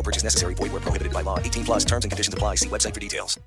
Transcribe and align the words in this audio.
No 0.00 0.02
purchase 0.02 0.24
necessary. 0.24 0.54
Void 0.54 0.72
where 0.72 0.80
prohibited 0.80 1.12
by 1.12 1.22
law. 1.22 1.38
18 1.38 1.64
plus 1.64 1.84
terms 1.84 2.04
and 2.04 2.10
conditions 2.10 2.32
apply. 2.32 2.56
See 2.56 2.68
website 2.68 2.94
for 2.94 3.00
details. 3.00 3.38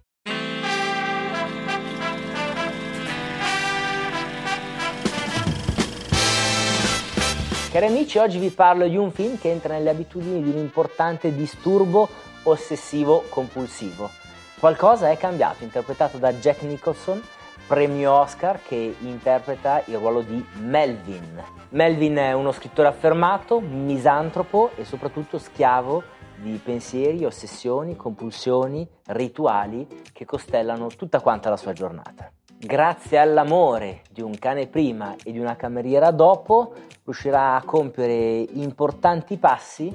Cari 7.72 7.88
amici, 7.88 8.20
oggi 8.20 8.38
vi 8.38 8.52
parlo 8.52 8.88
di 8.88 8.96
un 8.96 9.12
film 9.12 9.40
che 9.40 9.50
entra 9.50 9.74
nelle 9.74 9.90
abitudini 9.90 10.44
di 10.44 10.50
un 10.52 10.58
importante 10.58 11.34
disturbo 11.34 12.08
ossessivo 12.44 13.26
compulsivo. 13.30 14.12
Qualcosa 14.60 15.10
è 15.10 15.18
cambiato, 15.18 15.64
interpretato 15.64 16.20
da 16.20 16.34
Jack 16.34 16.62
Nicholson, 16.62 17.20
premio 17.66 18.12
Oscar 18.12 18.60
che 18.62 18.96
interpreta 19.00 19.82
il 19.86 19.98
ruolo 19.98 20.22
di 20.22 20.46
Melvin. 20.60 21.44
Melvin 21.70 22.18
è 22.18 22.34
uno 22.34 22.52
scrittore 22.52 22.90
affermato, 22.90 23.60
misantropo 23.60 24.70
e 24.76 24.86
soprattutto 24.86 25.40
schiavo 25.40 26.04
di 26.36 26.60
pensieri, 26.64 27.26
ossessioni, 27.26 27.96
compulsioni, 27.96 28.88
rituali 29.08 29.88
che 30.12 30.26
costellano 30.26 30.88
tutta 30.88 31.20
quanta 31.22 31.50
la 31.50 31.58
sua 31.58 31.74
giornata. 31.74 32.32
Grazie 32.58 33.18
all'amore 33.18 34.04
di 34.10 34.22
un 34.22 34.38
cane 34.40 34.68
prima 34.68 35.16
e 35.22 35.32
di 35.32 35.40
una 35.40 35.56
cameriera 35.56 36.12
dopo, 36.12 36.74
riuscirà 37.04 37.56
a 37.56 37.64
compiere 37.64 38.46
importanti 38.54 39.38
passi 39.38 39.94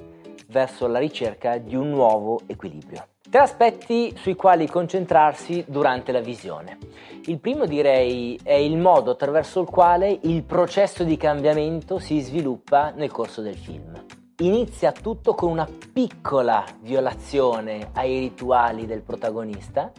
verso 0.48 0.86
la 0.86 0.98
ricerca 0.98 1.58
di 1.58 1.74
un 1.74 1.88
nuovo 1.88 2.40
equilibrio. 2.46 3.06
Tre 3.30 3.40
aspetti 3.40 4.14
sui 4.16 4.34
quali 4.34 4.66
concentrarsi 4.66 5.64
durante 5.68 6.12
la 6.12 6.20
visione. 6.20 6.78
Il 7.26 7.38
primo 7.38 7.66
direi 7.66 8.38
è 8.42 8.54
il 8.54 8.78
modo 8.78 9.10
attraverso 9.10 9.60
il 9.60 9.68
quale 9.68 10.18
il 10.22 10.42
processo 10.44 11.04
di 11.04 11.18
cambiamento 11.18 11.98
si 11.98 12.20
sviluppa 12.20 12.90
nel 12.90 13.10
corso 13.10 13.42
del 13.42 13.56
film. 13.56 13.92
Inizia 14.40 14.92
tutto 14.92 15.34
con 15.34 15.50
una 15.50 15.68
piccola 15.92 16.64
violazione 16.78 17.90
ai 17.94 18.20
rituali 18.20 18.86
del 18.86 19.02
protagonista 19.02 19.90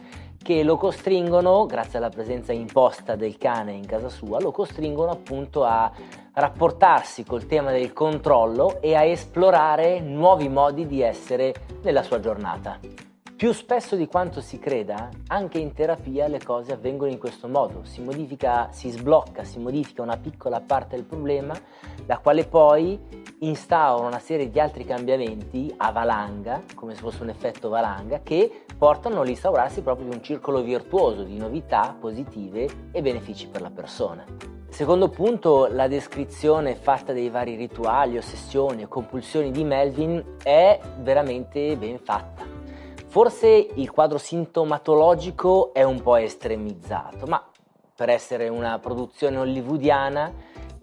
che 0.42 0.62
lo 0.62 0.78
costringono, 0.78 1.66
grazie 1.66 1.98
alla 1.98 2.08
presenza 2.08 2.50
imposta 2.50 3.16
del 3.16 3.36
cane 3.36 3.72
in 3.72 3.84
casa 3.84 4.08
sua, 4.08 4.40
lo 4.40 4.50
costringono 4.50 5.10
appunto 5.10 5.64
a 5.64 5.92
rapportarsi 6.32 7.22
col 7.22 7.44
tema 7.44 7.70
del 7.70 7.92
controllo 7.92 8.80
e 8.80 8.94
a 8.94 9.04
esplorare 9.04 10.00
nuovi 10.00 10.48
modi 10.48 10.86
di 10.86 11.02
essere 11.02 11.52
nella 11.82 12.02
sua 12.02 12.18
giornata. 12.18 12.78
Più 13.36 13.52
spesso 13.52 13.94
di 13.94 14.06
quanto 14.06 14.40
si 14.40 14.58
creda, 14.58 15.10
anche 15.26 15.58
in 15.58 15.74
terapia 15.74 16.28
le 16.28 16.42
cose 16.42 16.72
avvengono 16.72 17.10
in 17.10 17.18
questo 17.18 17.46
modo, 17.46 17.84
si 17.84 18.00
modifica, 18.00 18.68
si 18.70 18.88
sblocca, 18.88 19.44
si 19.44 19.58
modifica 19.58 20.00
una 20.00 20.16
piccola 20.16 20.62
parte 20.62 20.96
del 20.96 21.04
problema, 21.04 21.54
la 22.06 22.18
quale 22.18 22.44
poi 22.44 22.98
instaura 23.40 24.06
una 24.06 24.18
serie 24.18 24.50
di 24.50 24.60
altri 24.60 24.84
cambiamenti 24.84 25.72
a 25.76 25.92
valanga, 25.92 26.62
come 26.74 26.94
se 26.94 27.00
fosse 27.00 27.22
un 27.22 27.28
effetto 27.28 27.68
valanga, 27.68 28.20
che 28.22 28.64
portano 28.76 29.20
all'instaurarsi 29.20 29.82
proprio 29.82 30.08
di 30.08 30.14
un 30.16 30.22
circolo 30.22 30.62
virtuoso 30.62 31.22
di 31.22 31.36
novità 31.36 31.96
positive 31.98 32.88
e 32.92 33.02
benefici 33.02 33.46
per 33.48 33.62
la 33.62 33.70
persona. 33.70 34.24
Secondo 34.68 35.08
punto, 35.08 35.66
la 35.66 35.88
descrizione 35.88 36.76
fatta 36.76 37.12
dei 37.12 37.28
vari 37.28 37.56
rituali, 37.56 38.16
ossessioni 38.16 38.82
e 38.82 38.88
compulsioni 38.88 39.50
di 39.50 39.64
Melvin 39.64 40.36
è 40.42 40.78
veramente 41.00 41.76
ben 41.76 41.98
fatta. 41.98 42.44
Forse 43.06 43.48
il 43.48 43.90
quadro 43.90 44.18
sintomatologico 44.18 45.72
è 45.74 45.82
un 45.82 46.00
po' 46.00 46.16
estremizzato, 46.16 47.26
ma 47.26 47.44
per 47.96 48.08
essere 48.08 48.48
una 48.48 48.78
produzione 48.78 49.38
hollywoodiana 49.38 50.32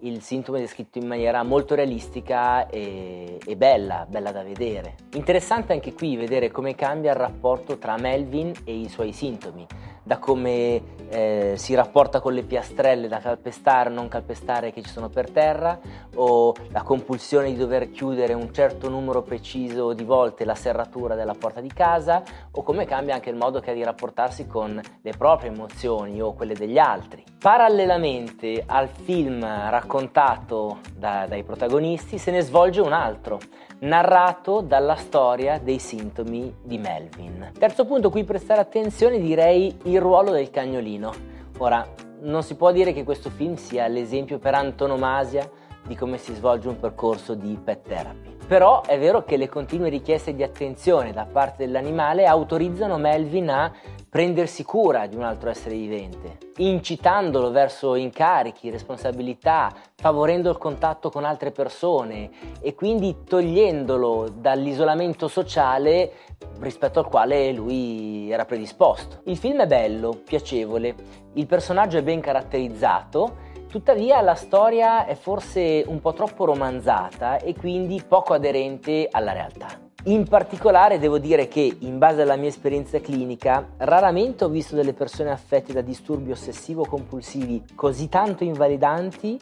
il 0.00 0.22
sintomo 0.22 0.58
è 0.58 0.60
descritto 0.60 0.98
in 0.98 1.06
maniera 1.06 1.42
molto 1.42 1.74
realistica 1.74 2.68
e, 2.68 3.38
e, 3.44 3.56
bella, 3.56 4.06
bella 4.08 4.30
da 4.30 4.42
vedere. 4.42 4.94
Interessante 5.14 5.72
anche 5.72 5.92
qui 5.92 6.16
vedere 6.16 6.50
come 6.50 6.74
cambia 6.74 7.12
il 7.12 7.16
rapporto 7.16 7.78
tra 7.78 7.96
Melvin 7.96 8.52
e 8.64 8.78
i 8.78 8.88
suoi 8.88 9.12
sintomi 9.12 9.66
da 10.08 10.16
come 10.16 10.96
eh, 11.10 11.52
si 11.56 11.74
rapporta 11.74 12.20
con 12.20 12.32
le 12.32 12.42
piastrelle 12.42 13.08
da 13.08 13.18
calpestare 13.18 13.90
o 13.90 13.92
non 13.92 14.08
calpestare 14.08 14.72
che 14.72 14.80
ci 14.80 14.88
sono 14.88 15.10
per 15.10 15.30
terra, 15.30 15.78
o 16.14 16.54
la 16.70 16.80
compulsione 16.80 17.48
di 17.48 17.56
dover 17.56 17.90
chiudere 17.90 18.32
un 18.32 18.50
certo 18.50 18.88
numero 18.88 19.20
preciso 19.20 19.92
di 19.92 20.04
volte 20.04 20.46
la 20.46 20.54
serratura 20.54 21.14
della 21.14 21.34
porta 21.34 21.60
di 21.60 21.70
casa, 21.70 22.22
o 22.50 22.62
come 22.62 22.86
cambia 22.86 23.14
anche 23.14 23.28
il 23.28 23.36
modo 23.36 23.60
che 23.60 23.70
ha 23.70 23.74
di 23.74 23.84
rapportarsi 23.84 24.46
con 24.46 24.80
le 25.02 25.12
proprie 25.16 25.50
emozioni 25.50 26.22
o 26.22 26.32
quelle 26.32 26.54
degli 26.54 26.78
altri. 26.78 27.22
Parallelamente 27.38 28.64
al 28.64 28.88
film 28.88 29.44
raccontato 29.44 30.78
da, 30.96 31.26
dai 31.28 31.44
protagonisti 31.44 32.16
se 32.16 32.30
ne 32.30 32.40
svolge 32.40 32.80
un 32.80 32.94
altro, 32.94 33.38
narrato 33.80 34.60
dalla 34.60 34.96
storia 34.96 35.58
dei 35.58 35.78
sintomi 35.78 36.52
di 36.62 36.78
Melvin. 36.78 37.52
Terzo 37.56 37.84
punto, 37.84 38.10
qui 38.10 38.24
prestare 38.24 38.60
attenzione 38.60 39.20
direi 39.20 39.76
il 39.84 39.97
ruolo 39.98 40.30
del 40.30 40.50
cagnolino. 40.50 41.12
Ora, 41.58 41.86
non 42.20 42.42
si 42.42 42.54
può 42.56 42.72
dire 42.72 42.92
che 42.92 43.04
questo 43.04 43.30
film 43.30 43.54
sia 43.56 43.86
l'esempio 43.86 44.38
per 44.38 44.54
antonomasia 44.54 45.48
di 45.86 45.94
come 45.94 46.18
si 46.18 46.34
svolge 46.34 46.68
un 46.68 46.78
percorso 46.78 47.34
di 47.34 47.58
pet 47.62 47.86
therapy. 47.86 48.37
Però 48.48 48.80
è 48.80 48.98
vero 48.98 49.24
che 49.24 49.36
le 49.36 49.46
continue 49.46 49.90
richieste 49.90 50.34
di 50.34 50.42
attenzione 50.42 51.12
da 51.12 51.26
parte 51.30 51.66
dell'animale 51.66 52.24
autorizzano 52.24 52.96
Melvin 52.96 53.50
a 53.50 53.70
prendersi 54.08 54.64
cura 54.64 55.06
di 55.06 55.16
un 55.16 55.22
altro 55.22 55.50
essere 55.50 55.74
vivente, 55.74 56.38
incitandolo 56.56 57.50
verso 57.50 57.94
incarichi, 57.94 58.70
responsabilità, 58.70 59.70
favorendo 59.94 60.48
il 60.48 60.56
contatto 60.56 61.10
con 61.10 61.26
altre 61.26 61.50
persone 61.50 62.30
e 62.62 62.74
quindi 62.74 63.18
togliendolo 63.22 64.30
dall'isolamento 64.34 65.28
sociale 65.28 66.12
rispetto 66.60 67.00
al 67.00 67.06
quale 67.06 67.52
lui 67.52 68.30
era 68.30 68.46
predisposto. 68.46 69.20
Il 69.24 69.36
film 69.36 69.60
è 69.60 69.66
bello, 69.66 70.22
piacevole, 70.24 70.94
il 71.34 71.46
personaggio 71.46 71.98
è 71.98 72.02
ben 72.02 72.20
caratterizzato, 72.20 73.46
tuttavia 73.68 74.20
la 74.22 74.34
storia 74.34 75.04
è 75.04 75.14
forse 75.14 75.84
un 75.86 76.00
po' 76.00 76.14
troppo 76.14 76.44
romanzata 76.44 77.38
e 77.38 77.54
quindi 77.54 78.02
poco 78.06 78.32
aderente 78.32 79.08
alla 79.10 79.32
realtà. 79.32 79.68
In 80.04 80.26
particolare 80.26 80.98
devo 80.98 81.18
dire 81.18 81.48
che, 81.48 81.76
in 81.80 81.98
base 81.98 82.22
alla 82.22 82.36
mia 82.36 82.48
esperienza 82.48 82.98
clinica, 83.00 83.72
raramente 83.76 84.44
ho 84.44 84.48
visto 84.48 84.74
delle 84.74 84.94
persone 84.94 85.30
affette 85.30 85.72
da 85.72 85.82
disturbi 85.82 86.30
ossessivo-compulsivi 86.30 87.64
così 87.74 88.08
tanto 88.08 88.42
invalidanti, 88.42 89.38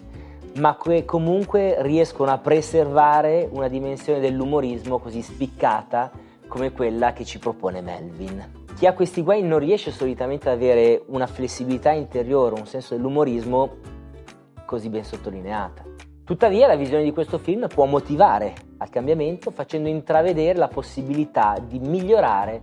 ma 0.56 0.76
che 0.76 1.04
comunque 1.04 1.76
riescono 1.82 2.32
a 2.32 2.38
preservare 2.38 3.48
una 3.52 3.68
dimensione 3.68 4.18
dell'umorismo 4.18 4.98
così 4.98 5.22
spiccata 5.22 6.10
come 6.48 6.72
quella 6.72 7.12
che 7.12 7.24
ci 7.24 7.38
propone 7.38 7.80
Melvin. 7.80 8.64
Chi 8.76 8.86
ha 8.86 8.92
questi 8.92 9.22
guai 9.22 9.42
non 9.42 9.58
riesce 9.58 9.90
solitamente 9.90 10.48
ad 10.48 10.56
avere 10.56 11.02
una 11.06 11.26
flessibilità 11.26 11.92
interiore, 11.92 12.58
un 12.58 12.66
senso 12.66 12.94
dell'umorismo 12.94 13.94
così 14.66 14.90
ben 14.90 15.04
sottolineata. 15.04 15.82
Tuttavia 16.24 16.66
la 16.66 16.76
visione 16.76 17.04
di 17.04 17.12
questo 17.12 17.38
film 17.38 17.68
può 17.68 17.86
motivare 17.86 18.52
al 18.78 18.90
cambiamento 18.90 19.52
facendo 19.52 19.88
intravedere 19.88 20.58
la 20.58 20.68
possibilità 20.68 21.56
di 21.64 21.78
migliorare 21.78 22.62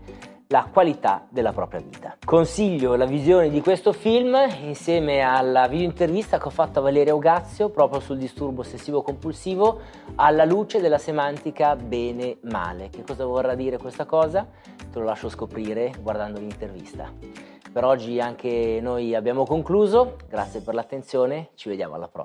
la 0.54 0.68
qualità 0.72 1.26
della 1.30 1.52
propria 1.52 1.80
vita. 1.80 2.16
Consiglio 2.24 2.96
la 2.96 3.06
visione 3.06 3.50
di 3.50 3.60
questo 3.62 3.92
film 3.92 4.38
insieme 4.62 5.22
alla 5.22 5.68
video 5.68 5.86
intervista 5.86 6.38
che 6.38 6.48
ho 6.48 6.52
fatto 6.52 6.78
a 6.78 6.82
Valeria 6.84 7.16
Ogazio 7.16 7.70
proprio 7.70 8.00
sul 8.00 8.18
disturbo 8.18 8.62
ossessivo 8.62 9.02
compulsivo 9.02 9.80
alla 10.16 10.46
luce 10.46 10.80
della 10.80 11.00
semantica 11.00 11.76
bene-male. 11.76 12.90
Che 12.90 13.02
cosa 13.02 13.26
vorrà 13.26 13.56
dire 13.56 13.80
questa 13.80 14.06
cosa? 14.06 14.46
Te 14.92 15.00
lo 15.00 15.06
lascio 15.06 15.28
scoprire 15.28 15.92
guardando 16.02 16.40
l'intervista. 16.40 17.12
Per 17.74 17.84
oggi 17.84 18.20
anche 18.20 18.78
noi 18.84 19.16
abbiamo 19.16 19.46
concluso, 19.46 20.18
grazie 20.30 20.62
per 20.62 20.75
l'attenzione, 20.75 21.50
ci 21.56 21.70
vediamo 21.70 21.96
alla 21.96 22.08
prossima. 22.08 22.22